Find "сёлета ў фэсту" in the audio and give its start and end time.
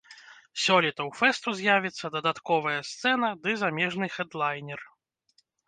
0.61-1.53